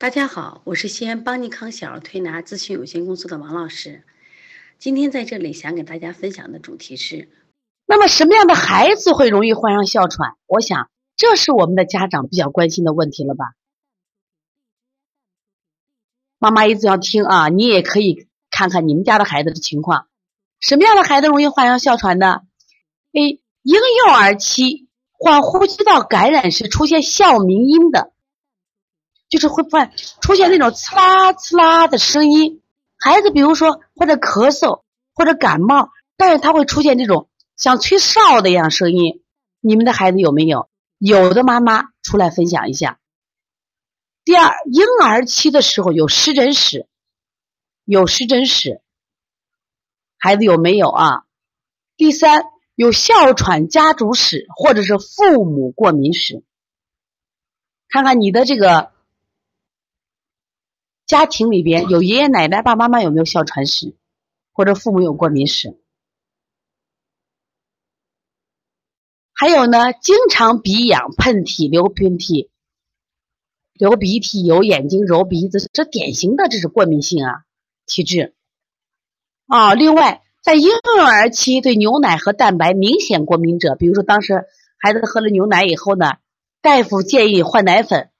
[0.00, 4.02] 大家好，我是西安邦尼康小儿推拿咨询有限公司的王老师。
[4.78, 7.28] 今天在这里想给大家分享的主题是：
[7.84, 10.38] 那么什么样的孩子会容易患上哮喘？
[10.46, 13.44] 我想这是我们的家长比较关心的问题了吧？
[16.38, 20.06] 妈妈一直要听啊，你也可以看看你们家的孩子的情况。
[20.60, 22.40] 什么样的孩子容易患上哮喘呢
[23.12, 23.42] ？A.
[23.64, 23.74] 婴
[24.06, 28.14] 幼儿期患呼吸道感染时出现哮鸣音的。
[29.30, 32.60] 就是会犯出现那种刺啦刺啦的声音，
[32.98, 34.82] 孩子比如说或者咳嗽
[35.14, 39.22] 或者感冒，但是他会出现这种像吹哨的一样声音。
[39.60, 40.68] 你们的孩子有没有？
[40.98, 42.98] 有的妈妈出来分享一下。
[44.24, 46.88] 第二，婴儿期的时候有湿疹史，
[47.84, 48.82] 有湿疹史，
[50.18, 51.22] 孩子有没有啊？
[51.96, 56.42] 第三，有哮喘家族史或者是父母过敏史，
[57.88, 58.90] 看看你的这个。
[61.10, 63.96] 家庭里边有爷爷奶奶、爸爸妈妈有没有哮喘史，
[64.52, 65.76] 或者父母有过敏史？
[69.32, 72.50] 还有呢，经常鼻痒、喷嚏、流喷嚏、
[73.72, 77.42] 流鼻涕、有眼睛、揉鼻子，这典型的这是过敏性啊
[77.86, 78.36] 体质。
[79.48, 84.44] 啊，另外在婴幼儿期对牛奶和蛋白明显过敏者，比如说当时
[84.78, 86.18] 孩子喝了牛奶以后呢，
[86.62, 88.12] 大夫建议换奶粉。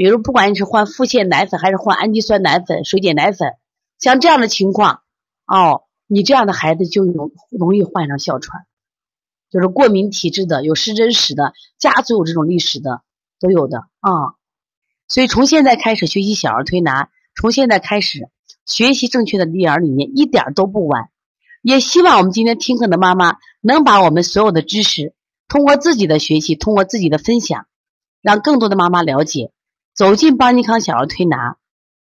[0.00, 3.56] 比如，不管你是换腹泻奶粉还是换氨基酸奶粉、水解奶粉，
[3.98, 5.02] 像这样的情况，
[5.46, 8.64] 哦，你这样的孩子就容容易患上哮喘，
[9.50, 13.02] 就是过敏体质的、有湿疹史的、家族有这种历史的
[13.40, 14.40] 都有的啊。
[15.06, 18.30] 所以从现在开始学习小儿推拿，从现在开始
[18.64, 21.10] 学习正确的育儿理念，一点都不晚。
[21.60, 25.12] 也希望我们今天听课的妈妈能把我们所有的知识，
[25.46, 27.66] 通过自己的学习，通过自己的分享，
[28.22, 29.52] 让更多的妈妈了解。
[30.00, 31.56] 走进邦尼康小儿推拿，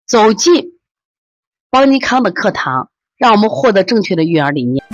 [0.06, 0.74] 走进
[1.72, 4.86] 邦尼康的课堂，让我们获得正确的育儿理念。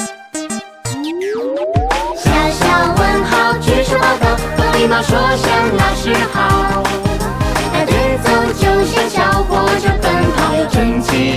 [2.15, 6.81] 小小问号，举手报告，和礼貌说声老师好。
[7.73, 7.93] 带队
[8.23, 11.36] 走就像小火车奔跑，有整齐